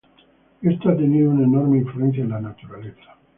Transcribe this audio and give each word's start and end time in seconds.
Esto 0.63 0.89
ha 0.89 0.97
tenido 0.97 1.29
una 1.29 1.43
enorme 1.43 1.77
influencia 1.77 2.23
en 2.23 2.29
la 2.31 2.41
naturaleza. 2.41 3.17